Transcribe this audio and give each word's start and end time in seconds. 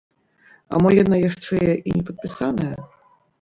А 0.73 0.79
мо 0.83 0.89
яна 1.03 1.19
яшчэ 1.29 1.59
і 1.67 1.89
не 1.99 2.03
падпісаная? 2.09 2.73